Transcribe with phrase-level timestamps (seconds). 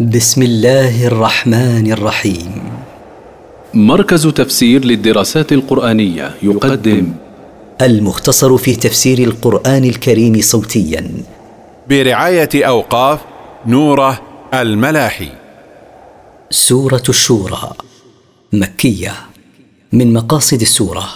[0.00, 2.62] بسم الله الرحمن الرحيم.
[3.74, 7.12] مركز تفسير للدراسات القرآنية يقدم
[7.82, 11.10] المختصر في تفسير القرآن الكريم صوتيا.
[11.88, 13.20] برعاية أوقاف
[13.66, 14.22] نوره
[14.54, 15.28] الملاحي.
[16.50, 17.72] سورة الشورى
[18.52, 19.12] مكية
[19.92, 21.08] من مقاصد السورة.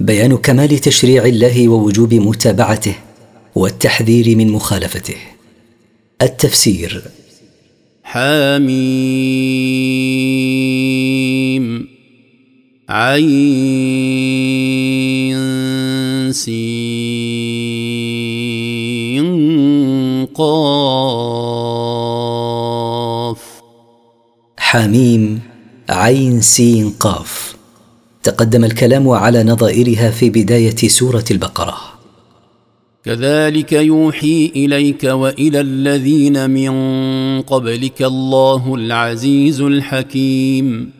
[0.00, 2.94] بيان كمال تشريع الله ووجوب متابعته
[3.54, 5.16] والتحذير من مخالفته.
[6.22, 7.02] التفسير
[8.12, 8.66] حميم.
[12.88, 13.52] عين
[16.32, 16.56] سين
[20.34, 20.80] قاف.
[24.58, 25.40] حميم
[25.90, 27.54] عين سين قاف.
[28.22, 31.89] تقدم الكلام على نظائرها في بداية سورة البقرة.
[33.04, 36.72] كذلك يوحي إليك وإلى الذين من
[37.42, 40.90] قبلك الله العزيز الحكيم.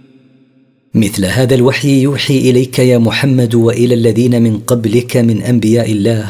[0.94, 6.26] مثل هذا الوحي يوحي إليك يا محمد وإلى الذين من قبلك من أنبياء الله.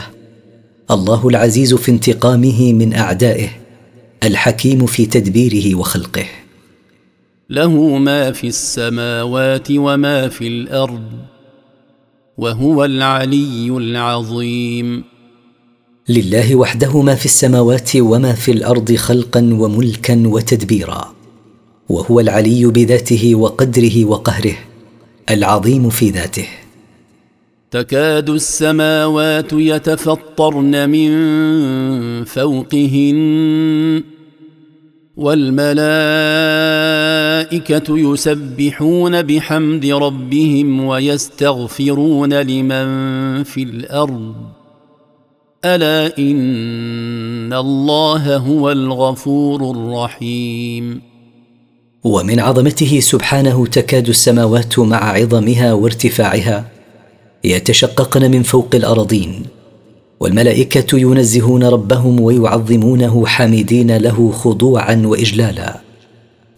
[0.91, 3.48] الله العزيز في انتقامه من أعدائه
[4.24, 6.26] الحكيم في تدبيره وخلقه.
[7.50, 11.10] له ما في السماوات وما في الأرض
[12.38, 15.09] وهو العلي العظيم.
[16.11, 21.14] لله وحده ما في السماوات وما في الأرض خلقا وملكا وتدبيرا
[21.89, 24.55] وهو العلي بذاته وقدره وقهره
[25.31, 26.47] العظيم في ذاته.
[27.70, 31.11] تكاد السماوات يتفطرن من
[32.25, 34.03] فوقهن
[35.16, 35.78] والملائكة
[37.98, 42.86] يسبحون بحمد ربهم ويستغفرون لمن
[43.42, 44.59] في الأرض.
[45.64, 51.00] ألا إن الله هو الغفور الرحيم.
[52.05, 56.65] ومن عظمته سبحانه تكاد السماوات مع عظمها وارتفاعها
[57.44, 59.43] يتشققن من فوق الارضين
[60.20, 65.81] والملائكة ينزهون ربهم ويعظمونه حامدين له خضوعا واجلالا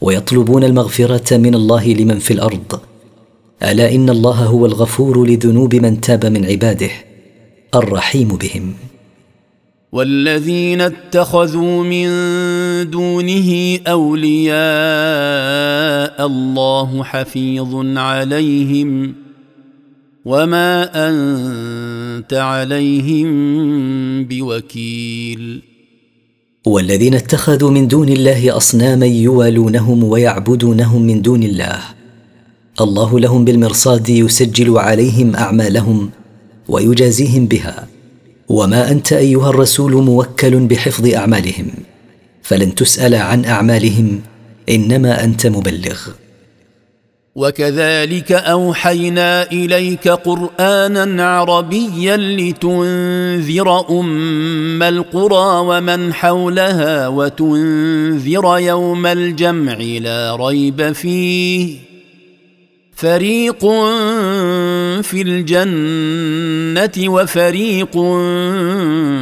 [0.00, 2.80] ويطلبون المغفرة من الله لمن في الأرض.
[3.62, 6.90] ألا إن الله هو الغفور لذنوب من تاب من عباده
[7.74, 8.74] الرحيم بهم.
[9.92, 12.08] والذين اتخذوا من
[12.90, 14.56] دونه أولياء
[16.26, 19.14] الله حفيظ عليهم
[20.24, 23.28] وما أنت عليهم
[24.24, 25.62] بوكيل.
[26.66, 31.78] والذين اتخذوا من دون الله أصناما يوالونهم ويعبدونهم من دون الله.
[32.80, 36.10] الله لهم بالمرصاد يسجل عليهم أعمالهم
[36.68, 37.91] ويجازيهم بها.
[38.52, 41.66] وما أنت أيها الرسول موكل بحفظ أعمالهم
[42.42, 44.20] فلن تسأل عن أعمالهم
[44.68, 46.00] إنما أنت مبلغ.
[47.34, 60.92] وكذلك أوحينا إليك قرانا عربيا لتنذر أم القرى ومن حولها وتنذر يوم الجمع لا ريب
[60.92, 61.91] فيه.
[63.02, 63.60] فريق
[65.02, 67.92] في الجنه وفريق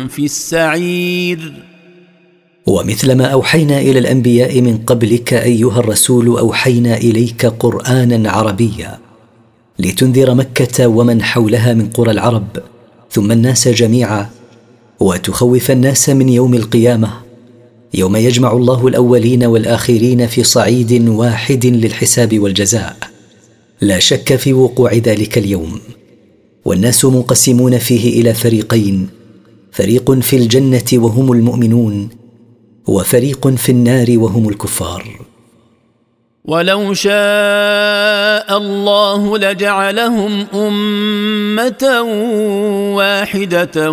[0.08, 1.52] في السعير
[2.66, 8.98] ومثل ما أوحينا إلى الأنبياء من قبلك أيها الرسول أوحينا إليك قرانا عربيا
[9.78, 12.48] لتنذر مكة ومن حولها من قرى العرب
[13.10, 14.30] ثم الناس جميعا
[15.00, 17.10] وتخوف الناس من يوم القيامة
[17.94, 23.19] يوم يجمع الله الأولين والآخرين في صعيد واحد للحساب والجزاء.
[23.80, 25.80] لا شك في وقوع ذلك اليوم.
[26.64, 29.08] والناس منقسمون فيه إلى فريقين
[29.72, 32.08] فريق في الجنة وهم المؤمنون
[32.88, 35.04] وفريق في النار وهم الكفار.
[36.44, 42.02] ولو شاء الله لجعلهم أمة
[42.96, 43.90] واحدة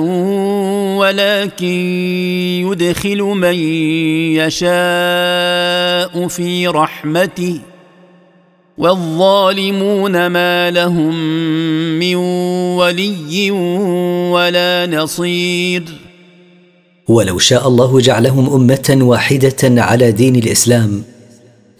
[0.97, 1.65] ولكن
[2.67, 3.55] يدخل من
[4.33, 7.59] يشاء في رحمته.
[8.77, 11.15] والظالمون ما لهم
[11.99, 12.15] من
[12.75, 13.51] ولي
[14.31, 15.83] ولا نصير.
[17.07, 21.03] ولو شاء الله جعلهم أمة واحدة على دين الإسلام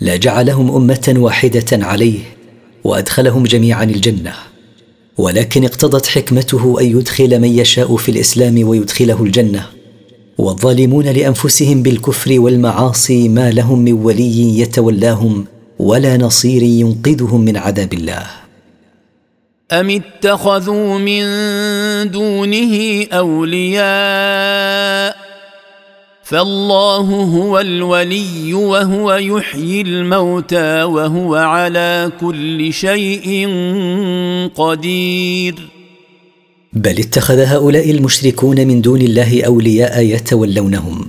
[0.02, 2.20] لجعلهم أمة واحدة عليه
[2.84, 4.34] وأدخلهم جميعا الجنة.
[5.18, 9.66] ولكن اقتضت حكمته أن يدخل من يشاء في الإسلام ويدخله الجنة.
[10.38, 15.46] والظالمون لأنفسهم بالكفر والمعاصي ما لهم من ولي يتولاهم
[15.80, 18.26] ولا نصير ينقذهم من عذاب الله.
[19.72, 21.24] أم اتخذوا من
[22.12, 25.18] دونه أولياء؟
[26.24, 33.50] فالله هو الولي وهو يحيي الموتى وهو على كل شيء
[34.56, 35.70] قدير.
[36.74, 41.08] بل اتخذ هؤلاء المشركون من دون الله أولياء يتولونهم.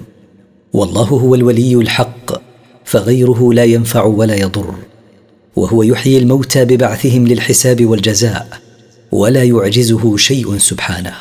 [0.73, 2.47] والله هو الولي الحق.
[2.88, 4.75] فغيره لا ينفع ولا يضر.
[5.56, 8.49] وهو يحيي الموتى ببعثهم للحساب والجزاء
[9.12, 11.14] ولا يعجزه شيء سبحانه.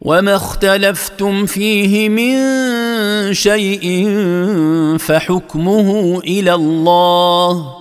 [0.00, 2.34] وما اختلفتم فيه من
[3.34, 4.08] شيء
[4.98, 7.74] فحكمه إلى الله.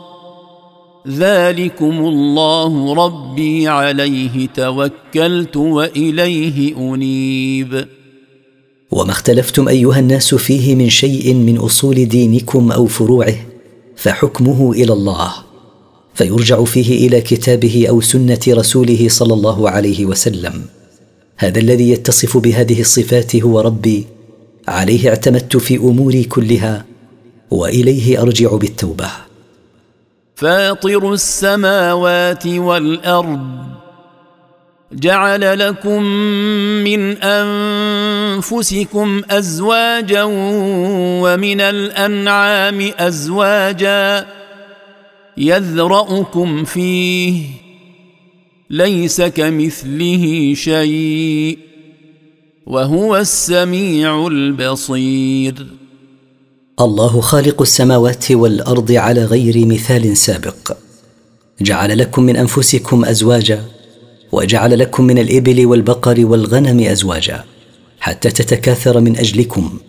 [1.07, 7.87] ذلكم الله ربي عليه توكلت وإليه أنيب.
[8.91, 13.35] وما اختلفتم أيها الناس فيه من شيء من أصول دينكم أو فروعه
[13.95, 15.33] فحكمه إلى الله
[16.13, 20.65] فيرجع فيه إلى كتابه أو سنة رسوله صلى الله عليه وسلم.
[21.37, 24.05] هذا الذي يتصف بهذه الصفات هو ربي
[24.67, 26.85] عليه اعتمدت في أموري كلها
[27.51, 29.09] وإليه أرجع بالتوبة.
[30.35, 33.77] فاطر السماوات والأرض
[34.93, 36.03] جعل لكم
[36.83, 37.17] من
[38.37, 40.23] أنفسكم أزواجا
[41.23, 44.27] ومن الأنعام أزواجا
[45.37, 47.43] يذرأكم فيه
[48.69, 51.57] ليس كمثله شيء
[52.65, 55.67] وهو السميع البصير.
[56.79, 60.77] الله خالق السماوات والأرض على غير مثال سابق.
[61.61, 63.76] جعل لكم من أنفسكم أزواجا
[64.31, 67.43] وجعل لكم من الإبل والبقر والغنم أزواجا
[67.99, 69.79] حتى تتكاثر من أجلكم.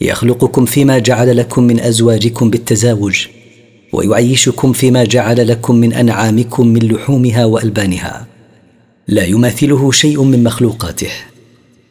[0.00, 3.26] يخلقكم فيما جعل لكم من أزواجكم بالتزاوج
[3.92, 8.26] ويعيشكم فيما جعل لكم من أنعامكم من لحومها وألبانها.
[9.08, 11.10] لا يماثله شيء من مخلوقاته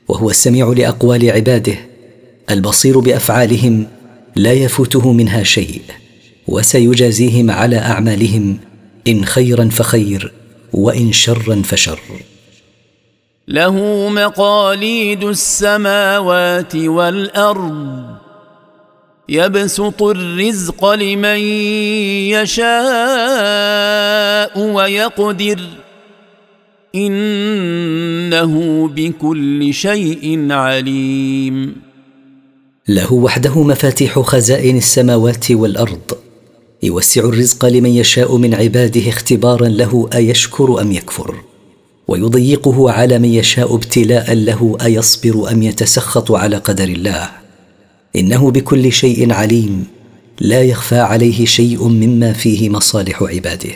[0.08, 1.76] وهو السميع لأقوال عباده
[2.50, 3.88] البصير بأفعالهم
[4.36, 5.82] لا يفوته منها شيء
[6.48, 8.58] وسيجازيهم على أعمالهم
[9.08, 10.34] إن خيرا فخير.
[10.74, 12.00] وإن شرا فشر.
[13.48, 18.06] له مقاليد السماوات والأرض.
[19.30, 21.40] يبسط الرزق لمن
[22.30, 22.70] يشاء
[24.60, 25.60] ويقدر.
[26.96, 31.76] إنه بكل شيء عليم.
[32.88, 36.27] له وحده مفاتيح خزائن السماوات والأرض.
[36.84, 41.36] يوسع الرزق لمن يشاء من عباده اختبارا له أيشكر أم يكفر.
[42.08, 47.30] ويضيقه على من يشاء ابتلاء له أيصبر أم يتسخط على قدر الله.
[48.16, 49.86] إنه بكل شيء عليم.
[50.40, 53.76] لا يخفى عليه شيء مما فيه مصالح عباده.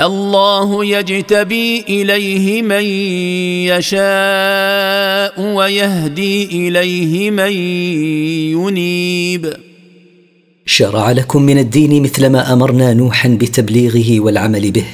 [0.00, 2.84] الله يجتبي إليه من
[3.68, 7.52] يشاء ويهدي إليه من
[8.56, 9.52] ينيب.
[10.66, 14.86] شرع لكم من الدين مثل ما أمرنا نوحا بتبليغه والعمل به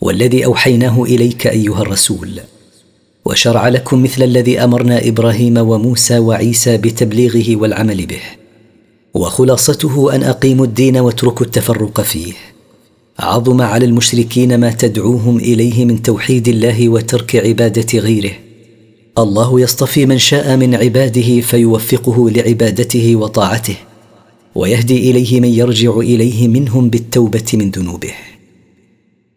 [0.00, 2.40] والذي أوحيناه إليك أيها الرسول.
[3.24, 8.22] وشرع لكم مثل الذي أمرنا إبراهيم وموسى وعيسى بتبليغه والعمل به
[9.14, 12.51] وخلاصته أن أقيموا الدين واتركوا التفرق فيه.
[13.18, 18.32] عظم على المشركين ما تدعوهم إليه من توحيد الله وترك عبادة غيره.
[19.18, 23.76] الله يصطفي من شاء من عباده فيوفقه لعبادته وطاعته
[24.54, 28.12] ويهدي إليه من يرجع إليه منهم بالتوبة من ذنوبه.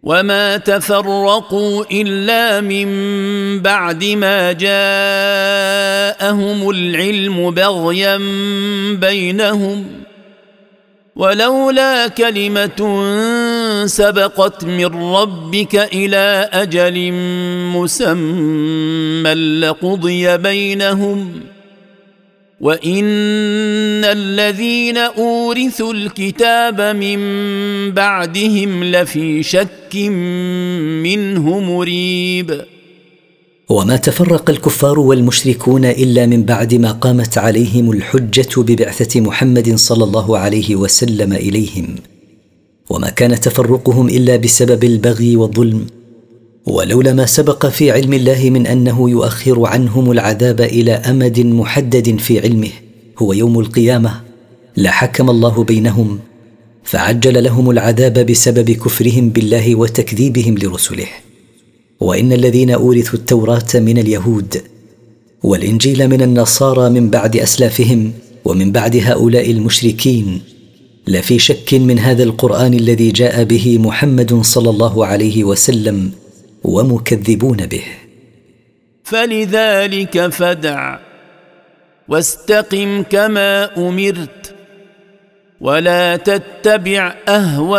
[0.03, 2.87] وما تفرقوا إلا من
[3.61, 4.79] بعد ما جاءهم
[6.69, 8.17] العلم بغيا
[8.95, 9.85] بينهم
[11.15, 12.81] ولولا كلمة
[13.87, 17.11] سبقت من ربك إلى أجل
[17.73, 21.31] مسمى لقضي بينهم
[22.61, 23.05] وإن
[24.03, 27.19] الذين أورثوا الكتاب من
[27.91, 29.95] بعدهم لفي شك
[31.03, 32.61] منه مريب.
[33.69, 40.37] وما تفرق الكفار والمشركون إلا من بعد ما قامت عليهم الحجة ببعثة محمد صلى الله
[40.37, 41.95] عليه وسلم إليهم.
[42.89, 45.85] وما كان تفرقهم إلا بسبب البغي والظلم.
[46.65, 52.39] ولولا ما سبق في علم الله من أنه يؤخر عنهم العذاب إلى أمد محدد في
[52.39, 52.71] علمه
[53.19, 54.21] هو يوم القيامة.
[54.77, 56.19] لحكم الله بينهم
[56.83, 61.07] فعجل لهم العذاب بسبب كفرهم بالله وتكذيبهم لرسله.
[61.99, 64.61] وإن الذين أورثوا التوراة من اليهود
[65.43, 68.11] والإنجيل من النصارى من بعد أسلافهم
[68.45, 70.41] ومن بعد هؤلاء المشركين
[71.07, 76.11] لفي شك من هذا القرآن الذي جاء به محمد صلى الله عليه وسلم
[76.63, 77.83] ومكذبون به.
[79.03, 80.97] فلذلك فدع
[82.07, 84.55] واستقم كما أمرت
[85.61, 87.75] ولا تتبع أهواءهم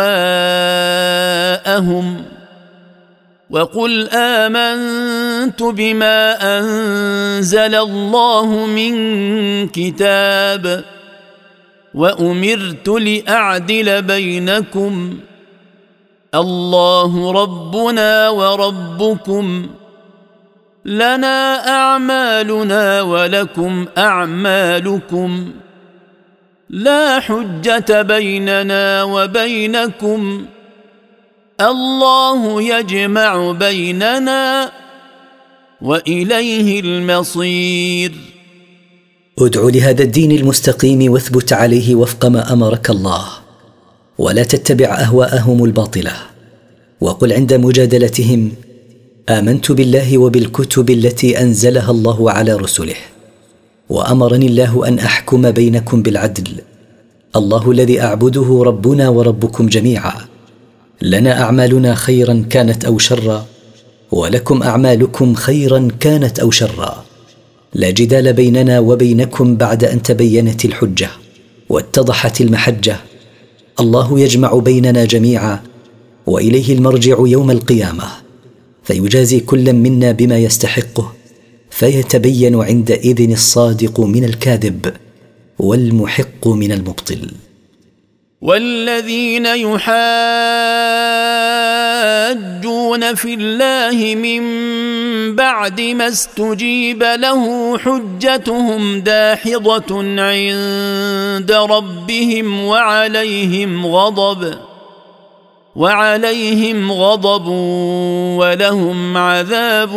[3.49, 6.19] وقل آمنت بما
[6.59, 8.93] أنزل الله من
[9.67, 10.83] كتاب
[11.97, 15.19] وأمرت لأعدل بينكم.
[16.35, 19.67] الله ربنا وربكم.
[20.85, 25.51] لنا أعمالنا ولكم أعمالكم.
[26.69, 30.45] لا حجة بيننا وبينكم.
[31.61, 34.71] الله يجمع بيننا
[35.81, 38.36] وإليه المصير.
[39.39, 43.25] ادع لهذا الدين المستقيم واثبت عليه وفق ما أمرك الله
[44.17, 46.11] ولا تتبع أهواءهم الباطلة
[47.01, 48.51] وقل عند مجادلتهم
[49.29, 52.95] آمنت بالله وبالكتب التي أنزلها الله على رسله
[53.89, 56.47] وأمرني الله أن أحكم بينكم بالعدل
[57.35, 60.13] الله الذي أعبده ربنا وربكم جميعا
[61.01, 63.45] لنا أعمالنا خيرا كانت أو شرا
[64.11, 67.06] ولكم أعمالكم خيرا كانت أو شرا.
[67.77, 71.09] لا جدال بيننا وبينكم بعد أن تبينت الحجة
[71.69, 72.97] واتضحت المحجة.
[73.79, 75.63] الله يجمع بيننا جميعا
[76.25, 78.03] وإليه المرجع يوم القيامة.
[78.83, 81.13] فيجازي كل منا بما يستحقه
[81.69, 84.93] فيتبين عندئذ الصادق من الكاذب
[85.59, 87.31] والمحق من المبطل.
[88.41, 89.87] والذين يحاجون
[93.15, 94.43] في الله من
[95.35, 104.57] بعد ما استجيب له حجتهم داحضة عند ربهم وعليهم غضب
[105.75, 107.47] وعليهم غضب
[108.37, 109.89] ولهم عذاب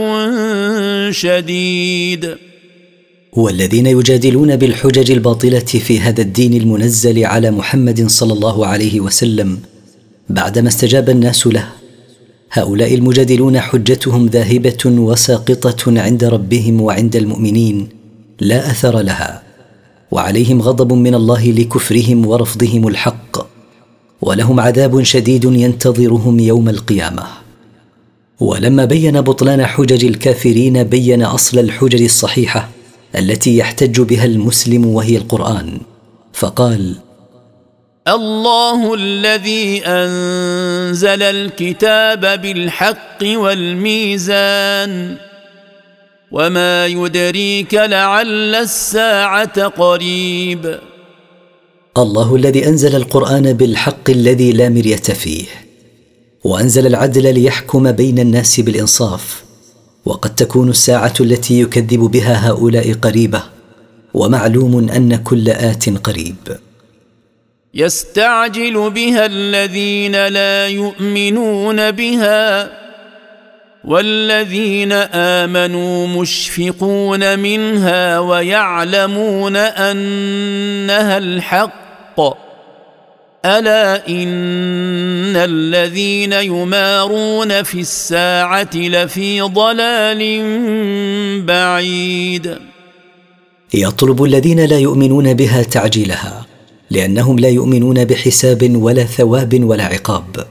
[1.11, 2.50] شديد.
[3.33, 9.59] والذين يجادلون بالحجج الباطلة في هذا الدين المنزل على محمد صلى الله عليه وسلم
[10.29, 11.69] بعدما استجاب الناس له.
[12.53, 17.89] هؤلاء المجادلون حجتهم ذاهبة وساقطة عند ربهم وعند المؤمنين
[18.41, 19.43] لا أثر لها
[20.11, 23.47] وعليهم غضب من الله لكفرهم ورفضهم الحق
[24.23, 27.23] ولهم عذاب شديد ينتظرهم يوم القيامة.
[28.41, 32.80] ولما بين بطلان حجج الكافرين بين أصل الحجج الصحيحة
[33.19, 35.81] التي يحتج بها المسلم وهي القرآن.
[36.33, 36.97] فقال
[38.09, 45.17] الله الذي أنزل الكتاب بالحق والميزان
[46.33, 50.79] وما يدريك لعل الساعة قريب.
[51.99, 55.45] الله الذي أنزل القرآن بالحق الذي لا مرية فيه
[56.45, 59.45] وأنزل العدل ليحكم بين الناس بالإنصاف.
[60.05, 63.43] وقد تكون الساعة التي يكذب بها هؤلاء قريبة
[64.15, 66.37] ومعلوم أن كل آت قريب.
[67.75, 72.71] يستعجل بها الذين لا يؤمنون بها
[73.85, 74.93] والذين
[75.43, 82.50] آمنوا مشفقون منها ويعلمون أنها الحق.
[83.45, 90.23] ألا إن الذين يمارون في الساعة لفي ضلال
[91.47, 92.59] بعيد.
[93.75, 96.47] يطلب الذين لا يؤمنون بها تعجيلها
[96.91, 100.47] لأنهم لا يؤمنون بحساب ولا ثواب ولا عقاب.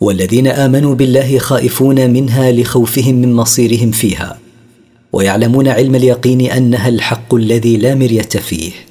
[0.00, 4.38] والذين آمنوا بالله خائفون منها لخوفهم من مصيرهم فيها
[5.12, 8.87] ويعلمون علم اليقين أنها الحق الذي لا مرية فيه.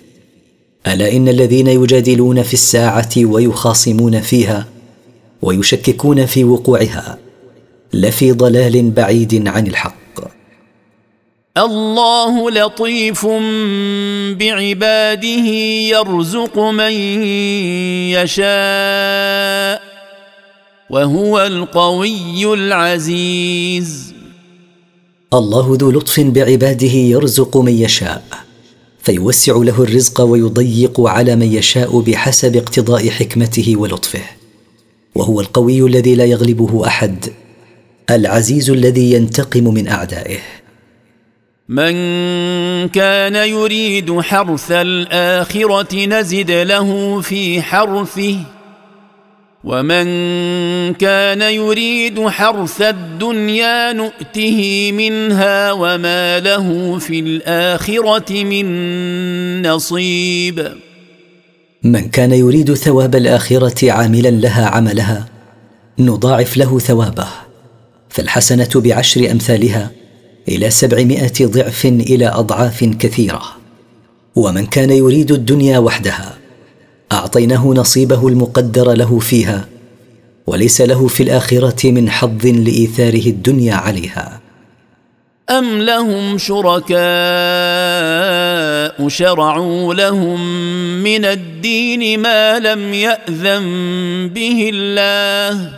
[0.88, 4.66] ألا إن الذين يجادلون في الساعة ويخاصمون فيها
[5.42, 7.18] ويشككون في وقوعها
[7.94, 9.98] لفي ضلال بعيد عن الحق.
[11.58, 13.26] الله لطيف
[14.40, 15.48] بعباده
[15.90, 16.92] يرزق من
[18.12, 19.82] يشاء
[20.90, 24.14] وهو القوي العزيز.
[25.34, 28.47] الله ذو لطف بعباده يرزق من يشاء.
[29.08, 34.22] فيوسع له الرزق ويضيق على من يشاء بحسب اقتضاء حكمته ولطفه.
[35.16, 37.26] وهو القوي الذي لا يغلبه أحد
[38.10, 40.40] العزيز الذي ينتقم من أعدائه.
[41.70, 41.94] من
[42.88, 48.57] كان يريد حرث الآخرة نزد له في حرثه
[49.64, 50.08] ومن
[50.94, 60.68] كان يريد حرث الدنيا نؤته منها وما له في الاخره من نصيب.
[61.84, 65.26] من كان يريد ثواب الآخرة عاملا لها عملها
[66.00, 67.28] نضاعف له ثوابه.
[68.10, 69.92] فالحسنة بعشر أمثالها
[70.48, 73.42] إلى سبعمائة ضعف إلى أضعاف كثيرة.
[74.36, 76.38] ومن كان يريد الدنيا وحدها
[77.12, 79.66] أعطيناه نصيبه المقدر له فيها
[80.48, 84.40] وليس له في الآخرة من حظ لإيثاره الدنيا عليها.
[85.50, 86.98] أم لهم شركاء
[89.08, 90.40] شرعوا لهم
[91.04, 93.66] من الدين ما لم يأذن
[94.36, 95.72] به الله؟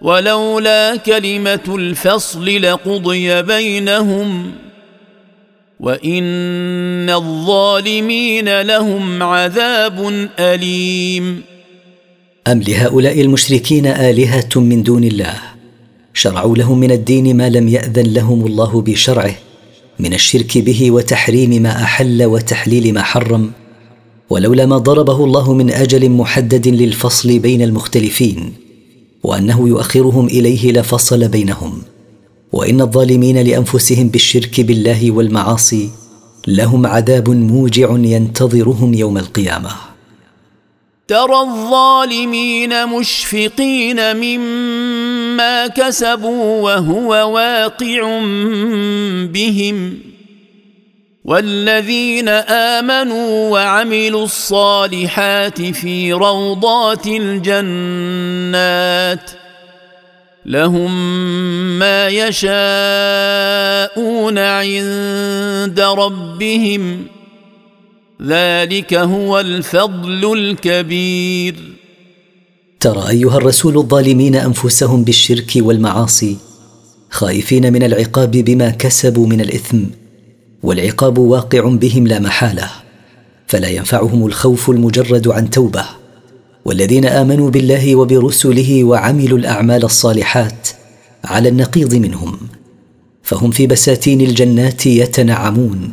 [0.00, 4.52] ولولا كلمة الفصل لقضي بينهم
[5.80, 11.42] وان الظالمين لهم عذاب اليم
[12.46, 15.34] ام لهؤلاء المشركين الهه من دون الله
[16.14, 19.34] شرعوا لهم من الدين ما لم ياذن لهم الله بشرعه
[19.98, 23.52] من الشرك به وتحريم ما احل وتحليل ما حرم
[24.30, 28.52] ولولا ما ضربه الله من أجل محدد للفصل بين المختلفين
[29.22, 31.82] وانه يؤخرهم اليه لفصل بينهم
[32.52, 35.90] وإن الظالمين لأنفسهم بالشرك بالله والمعاصي
[36.46, 39.70] لهم عذاب موجع ينتظرهم يوم القيامة.
[41.08, 48.20] ترى الظالمين مشفقين مما كسبوا وهو واقع
[49.32, 49.98] بهم.
[51.24, 58.10] والذين آمنوا وعملوا الصالحات في روضات الجنات
[60.50, 60.90] لهم
[61.78, 62.48] ما يشاءون
[64.38, 67.06] عند ربهم.
[68.22, 71.54] ذلك هو الفضل الكبير.
[72.80, 76.36] ترى أيها الرسول الظالمين أنفسهم بالشرك والمعاصي
[77.10, 79.78] خائفين من العقاب بما كسبوا من الإثم
[80.62, 82.70] والعقاب واقع بهم لا محالة
[83.46, 85.99] فلا ينفعهم الخوف المجرد عن توبة.
[86.64, 90.68] والذين آمنوا بالله وبرسله وعملوا الأعمال الصالحات
[91.24, 92.38] على النقيض منهم
[93.22, 95.92] فهم في بساتين الجنات يتنعمون.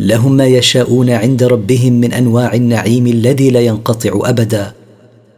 [0.00, 4.72] لهم ما يشاءون عند ربهم من أنواع النعيم الذي لا ينقطع أبدا.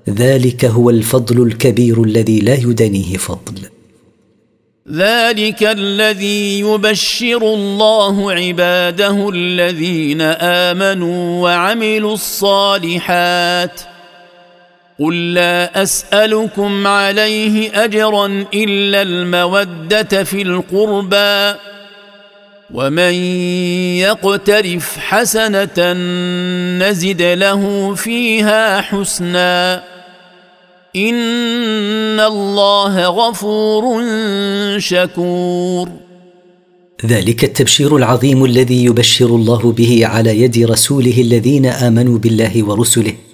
[0.08, 3.60] ذلك هو الفضل الكبير الذي لا يدانيه فضل.
[4.92, 10.20] ذلك الذي يبشر الله عباده الذين
[10.70, 13.80] آمنوا وعملوا الصالحات.
[15.00, 21.58] قل لا أسألكم عليه أجرا إلا المودة في القربى
[22.74, 23.12] ومن
[24.02, 25.92] يقترف حسنة
[26.82, 29.82] نزد له فيها حسنا
[30.96, 34.02] إن الله غفور
[34.78, 35.88] شكور.
[37.06, 43.27] ذلك التبشير العظيم الذي يبشر الله به على يد رسوله الذين آمنوا بالله ورسله.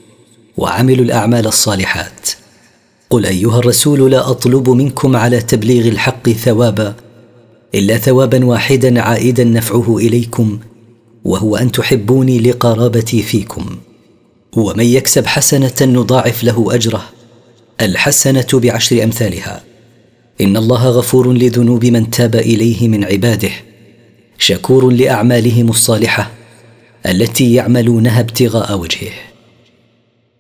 [0.57, 2.31] وعملوا الأعمال الصالحات.
[3.11, 6.95] قل أيها الرسول لا أطلب منكم على تبليغ الحق ثوابا
[7.75, 10.59] إلا ثوابا واحدا عائدا نفعه إليكم
[11.25, 13.67] وهو أن تحبوني لقرابتي فيكم.
[14.57, 17.05] ومن يكسب حسنة نضاعف له أجره
[17.81, 19.62] الحسنة بعشر أمثالها.
[20.40, 23.51] إن الله غفور لذنوب من تاب إليه من عباده
[24.38, 26.31] شكور لأعمالهم الصالحة
[27.07, 29.12] التي يعملونها ابتغاء وجهه.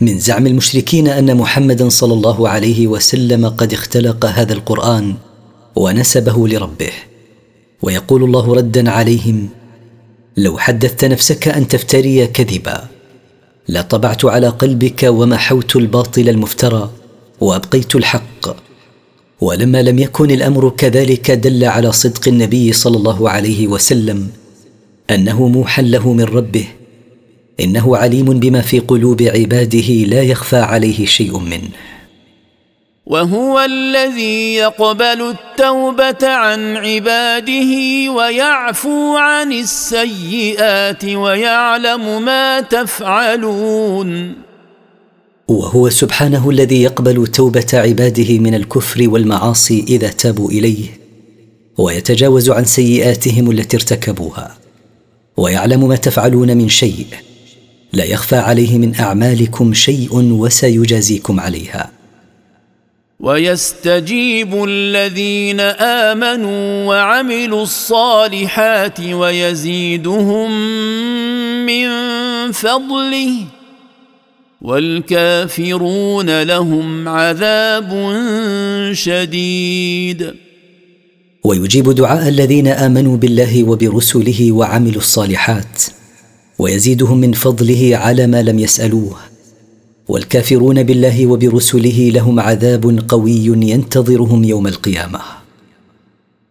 [0.00, 5.14] من زعم المشركين أن محمدا صلى الله عليه وسلم قد اختلق هذا القرآن
[5.76, 6.90] ونسبه لربه.
[7.82, 9.48] ويقول الله ردا عليهم
[10.36, 12.84] لو حدثت نفسك أن تفتري كذبا
[13.68, 16.90] لطبعت على قلبك ومحوت الباطل المفترى
[17.40, 18.56] وأبقيت الحق
[19.40, 24.28] ولما لم يكن الأمر كذلك دل على صدق النبي صلى الله عليه وسلم
[25.10, 26.64] أنه موحى له من ربه
[27.60, 31.68] إنه عليم بما في قلوب عباده لا يخفى عليه شيء منه.
[33.06, 37.72] وهو الذي يقبل التوبة عن عباده
[38.12, 44.34] ويعفو عن السيئات ويعلم ما تفعلون.
[45.48, 51.00] وهو سبحانه الذي يقبل توبة عباده من الكفر والمعاصي إذا تابوا إليه.
[51.78, 54.58] ويتجاوز عن سيئاتهم التي ارتكبوها.
[55.36, 57.06] ويعلم ما تفعلون من شيء.
[57.92, 61.90] لا يخفى عليه من أعمالكم شيء وسيجازيكم عليها.
[63.20, 70.50] ويستجيب الذين آمنوا وعملوا الصالحات ويزيدهم
[71.66, 71.88] من
[72.52, 73.32] فضله
[74.62, 78.12] والكافرون لهم عذاب
[78.92, 80.34] شديد.
[81.44, 85.99] ويجيب دعاء الذين آمنوا بالله وبرسله وعملوا الصالحات
[86.60, 89.16] ويزيدهم من فضله على ما لم يسألوه.
[90.08, 95.20] والكافرون بالله وبرسله لهم عذاب قوي ينتظرهم يوم القيامة.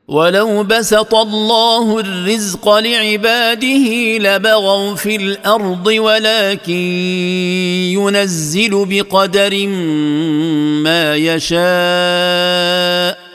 [0.08, 6.74] ولو بسط الله الرزق لعباده لبغوا في الأرض ولكن
[7.94, 9.68] ينزل بقدر
[10.84, 13.29] ما يشاء.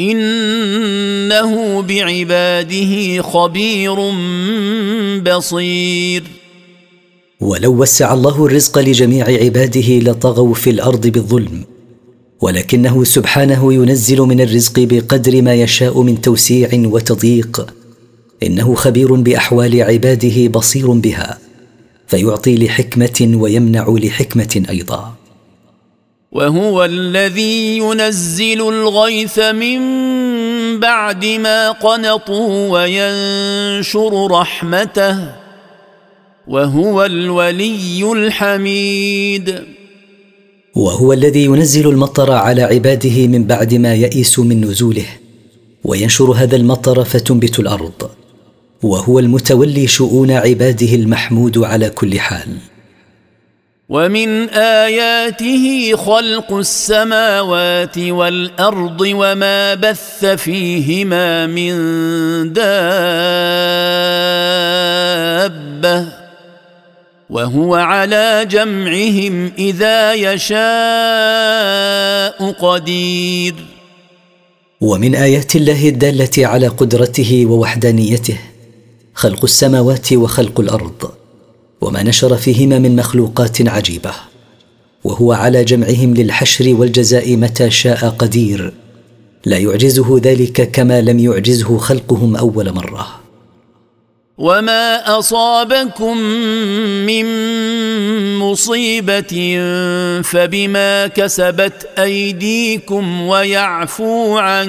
[0.00, 3.94] إنه بعباده خبير
[5.20, 6.22] بصير.
[7.40, 11.64] ولو وسع الله الرزق لجميع عباده لطغوا في الأرض بالظلم
[12.40, 17.74] ولكنه سبحانه ينزل من الرزق بقدر ما يشاء من توسيع وتضييق.
[18.42, 21.38] إنه خبير بأحوال عباده بصير بها
[22.06, 25.19] فيعطي لحكمة ويمنع لحكمة أيضا.
[26.32, 29.80] وهو الذي ينزل الغيث من
[30.80, 35.16] بعد ما قنطوا وينشر رحمته
[36.46, 39.64] وهو الولي الحميد.
[40.74, 45.06] وهو الذي ينزل المطر على عباده من بعد ما يئسوا من نزوله
[45.84, 48.10] وينشر هذا المطر فتنبت الأرض
[48.82, 52.48] وهو المتولي شؤون عباده المحمود على كل حال.
[53.90, 61.72] ومن آياته خلق السماوات والأرض وما بث فيهما من
[62.52, 62.68] دابة
[67.30, 70.60] وهو على جمعهم إذا يشاء
[72.52, 73.54] قدير.
[74.80, 78.38] ومن آيات الله الدالة على قدرته ووحدانيته
[79.14, 81.19] خلق السماوات وخلق الأرض.
[81.80, 84.12] وما نشر فيهما من مخلوقات عجيبة
[85.04, 88.72] وهو على جمعهم للحشر والجزاء متى شاء قدير
[89.46, 93.20] لا يعجزه ذلك كما لم يعجزه خلقهم أول مرة.
[94.38, 96.16] وما أصابكم
[97.06, 97.26] من
[98.38, 99.58] مصيبة
[100.24, 104.68] فبما كسبت أيديكم ويعفو عن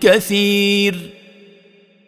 [0.00, 1.15] كثير؟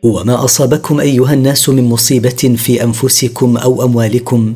[0.03, 4.55] وما أصابكم أيها الناس من مصيبة في أنفسكم أو أموالكم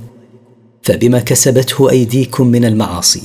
[0.83, 3.23] فبما كسبته أيديكم من المعاصي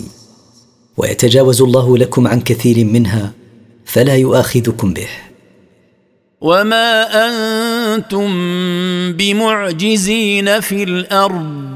[0.97, 3.33] ويتجاوز الله لكم عن كثير منها
[3.85, 5.07] فلا يؤاخذكم به.
[6.41, 8.27] وما أنتم
[9.13, 11.66] بمعجزين في الأرض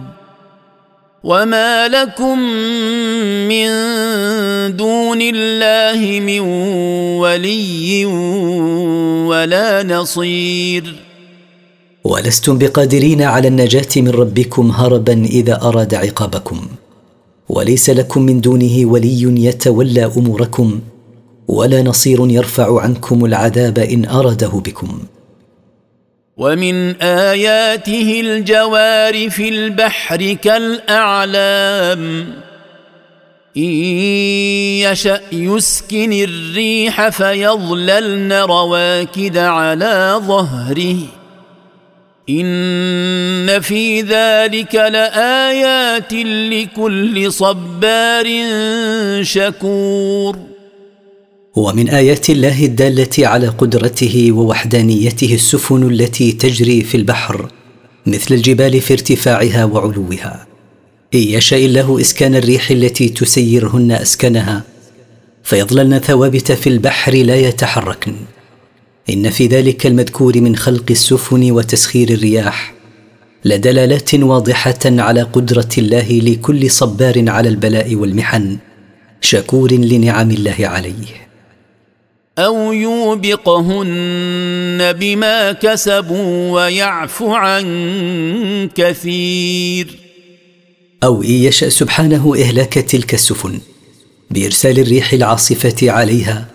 [1.24, 2.40] وما لكم
[3.46, 3.70] من
[4.76, 6.40] دون الله من
[7.22, 8.06] ولي
[9.30, 10.96] ولا نصير
[12.04, 16.60] ولستم بقادرين على النجاة من ربكم هربا إذا أراد عقابكم.
[17.50, 20.80] وليس لكم من دونه ولي يتولى أموركم
[21.48, 25.00] ولا نصير يرفع عنكم العذاب إن ارده بكم.
[26.38, 32.34] ومن آياته الجوار في البحر كالأعلام.
[33.58, 40.98] إن يشأ يسكن الريح فيظللن رواكد على ظهره.
[42.30, 48.28] إن في ذلك لآيات لكل صبار
[49.22, 50.51] شكور.
[51.56, 57.52] ومن آيات الله الدالة على قدرته ووحدانيته السفن التي تجري في البحر
[58.06, 60.48] مثل الجبال في ارتفاعها وعلوها.
[61.14, 64.64] إن يشاء الله إسكان الريح التي تسيرهن أسكنها
[65.44, 68.16] فيظللن ثوابت في البحر لا يتحركن.
[69.10, 72.74] إن في ذلك المذكور من خلق السفن وتسخير الرياح
[73.46, 78.58] لدلالات واضحة على قدرة الله لكل صبار على البلاء والمحن
[79.22, 81.31] شكور لنعم الله عليه.
[82.38, 83.94] أو يوبقهن
[84.94, 89.98] بما كسبوا ويعفو عن كثير.
[91.04, 93.60] أو ان يشا سبحانه اهلاك تلك السفن
[94.32, 96.46] بارسال الريح العاصفه عليها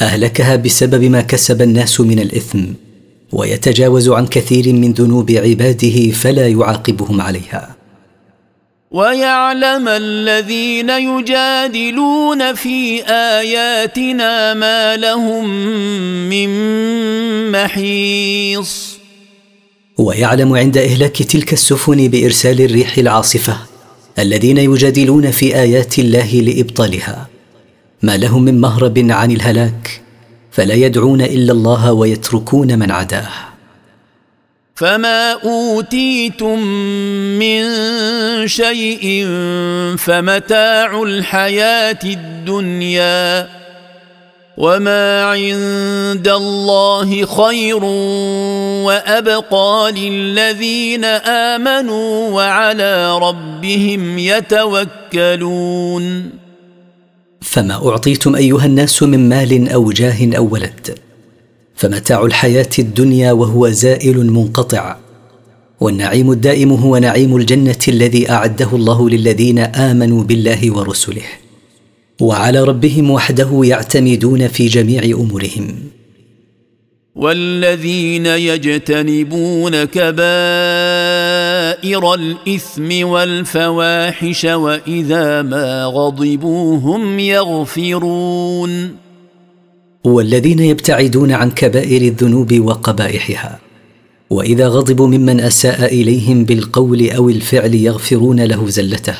[0.00, 2.64] اهلكها بسبب ما كسب الناس من الاثم
[3.32, 7.81] ويتجاوز عن كثير من ذنوب عباده فلا يعاقبهم عليها.
[8.92, 15.48] ويعلم الذين يجادلون في آياتنا ما لهم
[16.28, 16.48] من
[17.52, 18.98] محيص.
[19.98, 23.56] ويعلم عند إهلاك تلك السفن بإرسال الريح العاصفة
[24.18, 27.28] الذين يجادلون في آيات الله لإبطالها
[28.02, 30.00] ما لهم من مهرب عن الهلاك
[30.50, 33.51] فلا يدعون إلا الله ويتركون من عداه.
[34.74, 36.58] فما اوتيتم
[37.38, 37.62] من
[38.48, 39.26] شيء
[39.98, 43.48] فمتاع الحياة الدنيا
[44.56, 47.84] وما عند الله خير
[48.84, 54.18] وابقى للذين امنوا وعلى ربهم
[55.12, 55.62] يتوكلون
[57.40, 60.98] فما اعطيتم ايها الناس من مال أو جاه أو ولد
[61.82, 64.96] فمتاع الحياة الدنيا وهو زائل منقطع.
[65.80, 71.22] والنعيم الدائم هو نعيم الجنة الذي أعده الله للذين آمنوا بالله ورسله.
[72.20, 75.74] وعلى ربهم وحده يعتمدون في جميع أمورهم.
[77.14, 80.14] والذين يجتنبون كبائر
[82.14, 89.01] الإثم والفواحش وإذا ما غضبوا هم يغفرون.
[90.04, 93.58] والذين يبتعدون عن كبائر الذنوب وقبائحها.
[94.30, 99.16] وإذا غضبوا ممن أساء إليهم بالقول أو الفعل يغفرون له زلته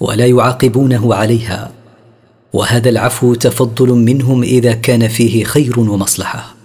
[0.00, 1.72] ولا يعاقبونه عليها.
[2.52, 6.61] وهذا العفو تفضل منهم إذا كان فيه خير ومصلحة.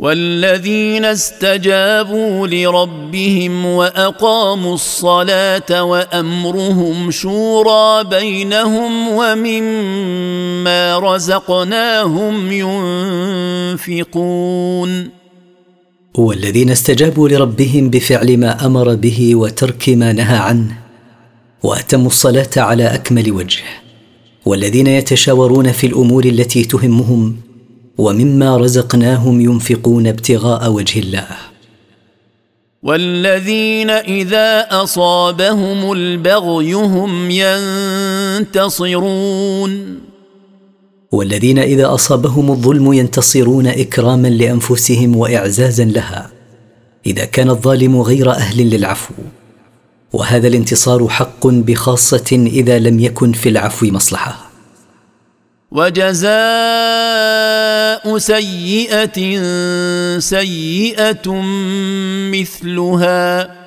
[0.00, 12.52] والذين استجابوا لربهم وأقاموا الصلاة وأمرهم شورى بينهم ومما رزقناهم
[13.78, 15.10] ينفقون.
[16.18, 20.78] والذين استجابوا لربهم بفعل ما أمر به وترك ما نهى عنه
[21.62, 23.62] وأتموا الصلاة على أكمل وجه.
[24.46, 27.47] والذين يتشاورون في الأمور التي تهمهم
[27.98, 31.26] ومما رزقناهم ينفقون ابتغاء وجه الله.
[32.82, 37.30] والذين إذا أصابهم البغي هم
[38.90, 40.00] ينتصرون.
[41.12, 46.30] والذين إذا أصابهم الظلم ينتصرون إكراما لأنفسهم وإعزازا لها.
[47.06, 49.14] إذا كان الظالم غير أهل للعفو.
[50.12, 54.47] وهذا الانتصار حق بخاصة إذا لم يكن في العفو مصلحة.
[55.72, 56.28] وجزاء
[58.18, 59.40] سيئة
[60.18, 61.32] سيئة
[62.32, 63.58] مثلها.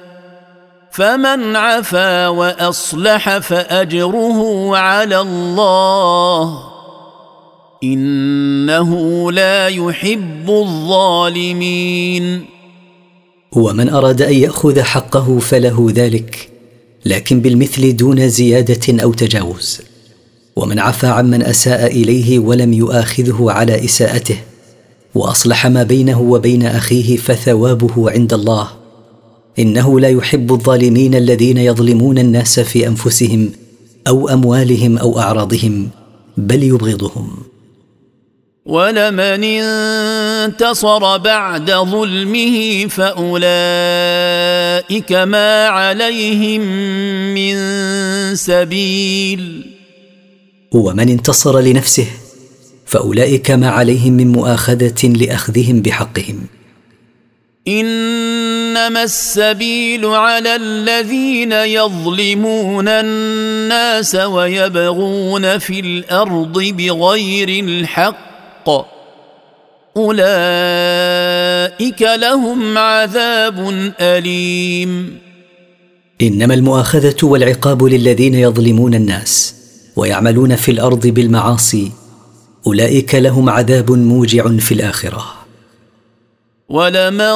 [0.92, 6.64] فمن عفا وأصلح فأجره على الله.
[7.84, 12.46] إنه لا يحب الظالمين.
[13.52, 16.50] ومن أراد أن يأخذ حقه فله ذلك
[17.06, 19.91] لكن بالمثل دون زيادة أو تجاوز.
[20.56, 24.38] ومن عفى عمن أساء إليه ولم يؤاخذه على إساءته
[25.16, 28.68] وأصلح ما بينه وبين أخيه فثوابه عند الله.
[29.60, 33.52] إنه لا يحب الظالمين الذين يظلمون الناس في أنفسهم
[34.08, 35.90] أو أموالهم أو أعراضهم
[36.38, 37.38] بل يبغضهم.
[38.66, 43.52] ولمن انتصر بعد ظلمه فأولئك
[45.12, 46.62] ما عليهم
[47.34, 47.56] من
[48.36, 49.71] سبيل.
[50.72, 52.08] ومن انتصر لنفسه
[52.86, 56.40] فأولئك ما عليهم من مؤاخذة لأخذهم بحقهم.
[57.68, 68.70] إنما السبيل على الذين يظلمون الناس ويبغون في الأرض بغير الحق.
[69.98, 75.20] أولئك لهم عذاب أليم.
[76.22, 79.61] إنما المؤاخذة والعقاب للذين يظلمون الناس.
[80.02, 81.92] ويعملون في الأرض بالمعاصي
[82.68, 85.24] أولئك لهم عذاب موجع في الآخرة.
[86.70, 87.36] ولمن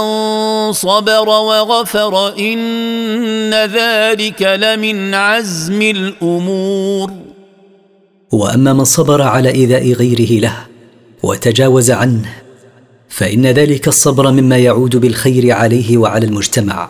[0.72, 7.12] صبر وغفر ان ذلك لمن عزم الأمور.
[8.32, 10.58] واما من صبر على ايذاء غيره له
[11.24, 12.34] وتجاوز عنه
[13.10, 16.90] فان ذلك الصبر مما يعود بالخير عليه وعلى المجتمع.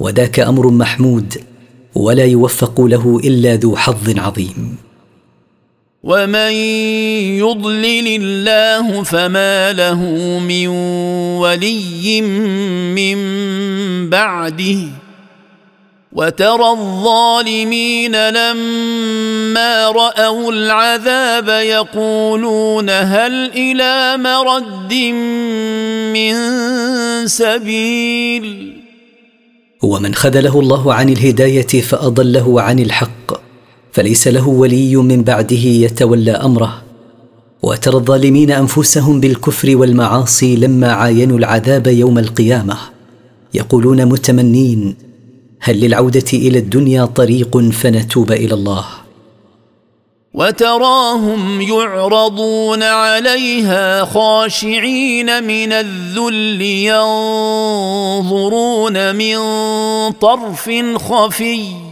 [0.00, 1.34] وذاك أمر محمود
[1.94, 4.91] ولا يوفق له الا ذو حظ عظيم.
[6.02, 6.52] ومن
[7.38, 10.00] يضلل الله فما له
[10.38, 10.68] من
[11.38, 12.20] ولي
[12.90, 13.18] من
[14.10, 14.78] بعده
[16.12, 24.94] وترى الظالمين لما راوا العذاب يقولون هل إلى مرد
[26.12, 26.34] من
[27.26, 28.72] سبيل
[29.82, 33.41] ومن خذله الله عن الهداية فأضله عن الحق.
[33.92, 36.82] فليس له ولي من بعده يتولى أمره.
[37.62, 42.76] وترى الظالمين أنفسهم بالكفر والمعاصي لما عاينوا العذاب يوم القيامة.
[43.54, 44.96] يقولون متمنين
[45.60, 48.84] هل للعودة إلى الدنيا طريق فنتوب إلى الله؟
[50.34, 56.62] وتراهم يعرضون عليها خاشعين من الذل
[58.22, 59.38] ينظرون من
[60.12, 61.91] طرف خفي.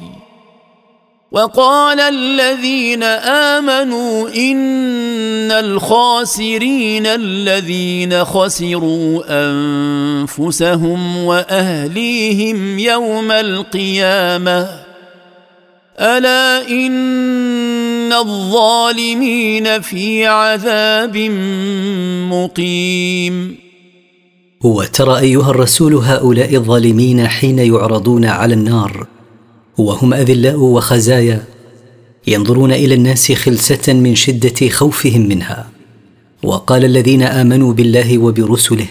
[1.32, 14.68] وقال الذين آمنوا إن الخاسرين الذين خسروا أنفسهم وأهليهم يوم القيامة.
[16.00, 21.16] ألا إن الظالمين في عذاب
[22.30, 23.56] مقيم.
[24.64, 29.19] وترى أيها الرسول هؤلاء الظالمين حين يعرضون على النار
[29.80, 31.44] وهم أذلاء وخزايا
[32.26, 35.68] ينظرون إلى الناس خلسة من شدة خوفهم منها.
[36.42, 38.86] وقال الذين آمنوا بالله وبرسله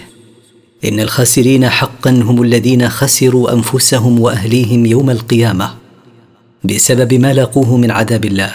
[0.86, 5.74] إن الخاسرين حقا هم الذين خسروا أنفسهم وأهليهم يوم القيامة
[6.64, 8.52] بسبب ما لاقوه من عذاب الله.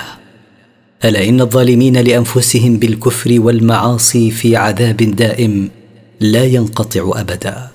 [1.04, 5.70] ألا إن الظالمين لأنفسهم بالكفر والمعاصي في عذاب دائم
[6.20, 7.73] لا ينقطع ابدا.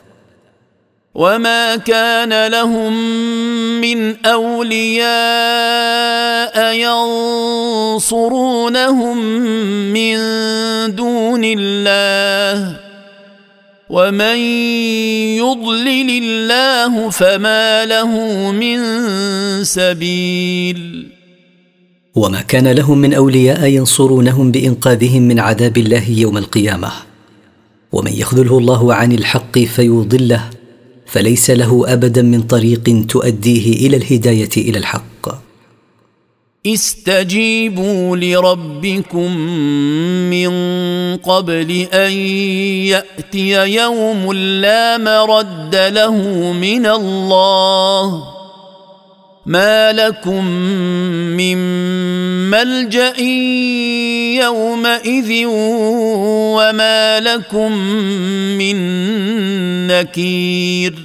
[1.19, 2.93] وما كان لهم
[3.81, 5.03] من اولياء
[7.99, 9.17] ينصرونهم
[9.91, 10.15] من
[10.95, 12.77] دون الله
[13.89, 14.37] ومن
[15.43, 18.11] يضلل الله فما له
[18.51, 18.79] من
[19.63, 21.07] سبيل
[22.15, 26.91] وما كان لهم من اولياء ينصرونهم بانقاذهم من عذاب الله يوم القيامه
[27.91, 30.58] ومن يخذله الله عن الحق فيضله
[31.11, 35.29] فليس له أبدا من طريق تؤديه إلى الهداية إلى الحق.
[36.65, 39.37] استجيبوا لربكم
[40.29, 40.51] من
[41.17, 42.11] قبل أن
[42.93, 46.15] يأتي يوم لا مرد له
[46.53, 48.38] من الله.
[49.49, 50.45] ما لكم
[51.37, 51.57] من
[52.49, 53.13] ملجا
[54.43, 55.45] يومئذ
[56.55, 57.71] وما لكم
[58.57, 58.77] من
[59.87, 60.95] نكير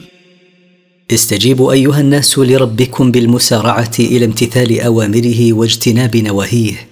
[1.10, 6.88] استجيبوا أيها الناس لربكم بالمسارعة إلى امتثال أوامره واجتناب نواهيه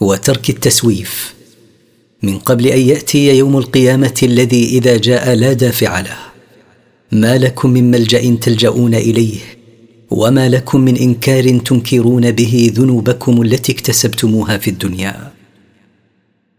[0.00, 1.34] وترك التسويف.
[2.22, 6.18] من قبل أن يأتي يوم القيامة الذي إذا جاء لا دافع له.
[7.12, 9.57] ما لكم من ملجا تلجؤون إليه؟
[10.10, 15.32] وما لكم من انكار تنكرون به ذنوبكم التي اكتسبتموها في الدنيا.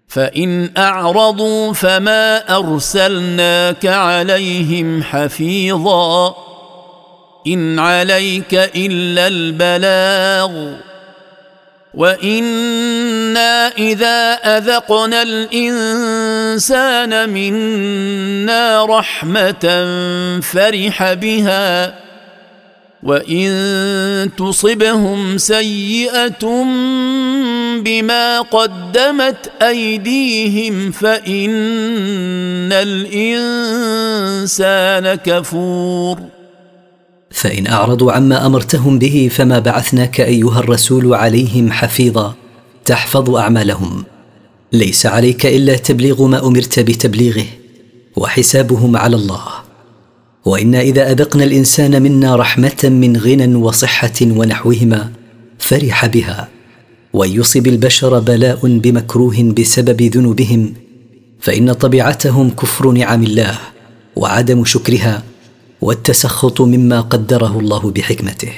[0.07, 6.35] فان اعرضوا فما ارسلناك عليهم حفيظا
[7.47, 10.73] ان عليك الا البلاغ
[11.93, 16.49] وأنا اذا اذقنا الانسان
[17.29, 19.89] منا رحمه
[20.41, 22.08] فرح بها
[23.03, 26.63] وان تصبهم سيئه
[27.83, 34.35] بما قدمت ايديهم فان الانسان
[35.15, 36.19] كفور.
[37.31, 42.33] فان اعرضوا عما امرتهم به فما بعثناك ايها الرسول عليهم حفيظا.
[42.85, 44.03] تحفظ اعمالهم.
[44.73, 47.45] ليس عليك الا تبليغ ما امرت بتبليغه.
[48.15, 49.58] وحسابهم على الله.
[50.45, 55.11] وإنا إذا أذقنا الإنسان منا رحمة من غنى وصحة ونحوهما
[55.59, 56.47] فرح بها.
[57.13, 60.73] وان يصب البشر بلاء بمكروه بسبب ذنوبهم
[61.39, 63.57] فإن طبيعتهم كفر نعم الله
[64.15, 65.23] وعدم شكرها
[65.81, 68.53] والتسخط مما قدره الله بحكمته.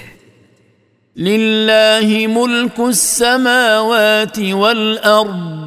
[1.18, 5.62] لله ملك السماوات والأرض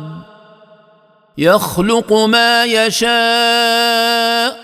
[1.38, 4.63] يخلق ما يشاء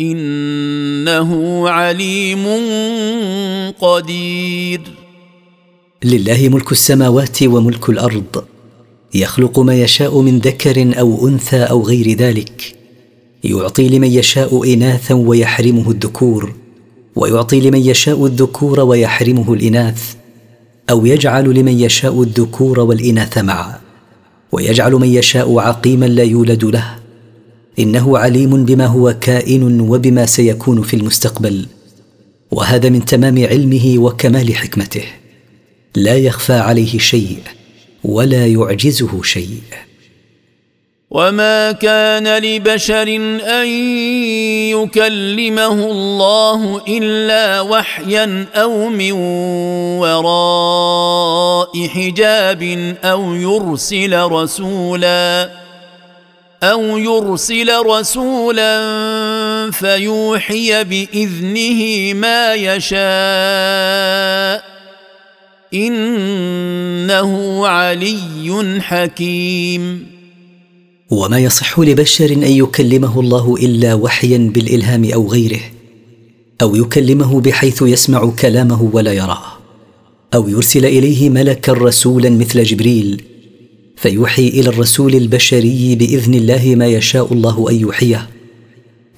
[0.00, 2.46] إنه عليم
[3.80, 4.80] قدير.
[6.04, 8.44] لله ملك السماوات وملك الأرض.
[9.14, 12.74] يخلق ما يشاء من ذكر أو أنثى أو غير ذلك.
[13.44, 16.52] يعطي لمن يشاء إناثا ويحرمه الذكور.
[17.16, 20.14] ويعطي لمن يشاء الذكور ويحرمه الإناث.
[20.90, 23.80] أو يجعل لمن يشاء الذكور والإناث معا.
[24.52, 27.03] ويجعل من يشاء عقيما لا يولد له.
[27.78, 31.66] إنه عليم بما هو كائن وبما سيكون في المستقبل.
[32.50, 35.04] وهذا من تمام علمه وكمال حكمته.
[35.96, 37.38] لا يخفى عليه شيء
[38.04, 39.60] ولا يعجزه شيء.
[41.10, 43.16] وما كان لبشر
[43.62, 43.68] ان
[44.74, 49.12] يكلمه الله الا وحيا أو من
[50.02, 52.62] وراء حجاب
[53.04, 55.63] أو يرسل رسولا
[56.72, 58.80] أو يرسل رسولا
[59.70, 64.64] فيوحي بإذنه ما يشاء.
[65.74, 70.06] إنه علي حكيم.
[71.10, 75.60] وما يصح لبشر أن يكلمه الله إلا وحيا بالإلهام أو غيره
[76.62, 79.42] أو يكلمه بحيث يسمع كلامه ولا يراه
[80.34, 83.22] أو يرسل إليه ملكا رسولا مثل جبريل
[83.96, 88.28] فيوحي إلى الرسول البشري بإذن الله ما يشاء الله أن يوحيه.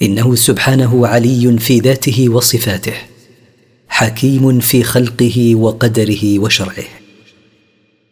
[0.02, 2.94] إنه سبحانه علي في ذاته وصفاته
[3.88, 6.84] حكيم في خلقه وقدره وشرعه.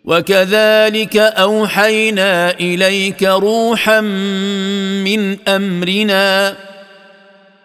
[0.04, 4.00] وكذلك أوحينا إليك روحا
[5.04, 6.56] من أمرنا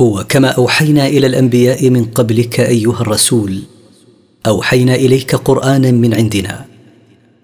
[0.00, 3.62] وكما أوحينا إلى الأنبياء من قبلك أيها الرسول
[4.46, 6.64] أوحينا إليك قرآنا من عندنا.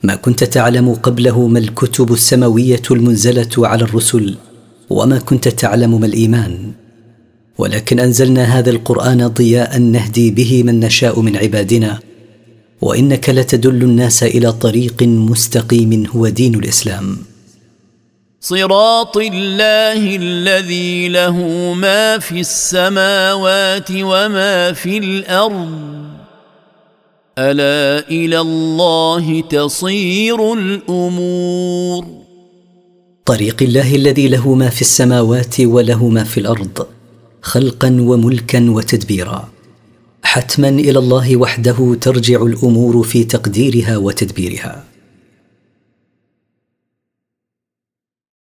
[0.02, 4.34] ما كنت تعلم قبله ما الكتب السماوية المنزلة على الرسل
[4.90, 6.72] وما كنت تعلم ما الإيمان.
[7.58, 11.98] ولكن أنزلنا هذا القرآن ضياء نهدي به من نشاء من عبادنا
[12.80, 17.16] وإنك لتدل الناس إلى طريق مستقيم هو دين الإسلام.
[18.46, 21.36] صراط الله الذي له
[21.74, 25.72] ما في السماوات وما في الأرض.
[27.38, 32.06] ألا إلى الله تصير الأمور.
[33.24, 36.86] طريق الله الذي له ما في السماوات وله ما في الأرض
[37.42, 39.48] خلقا وملكا وتدبيرا.
[40.22, 44.95] حتما إلى الله وحده ترجع الأمور في تقديرها وتدبيرها.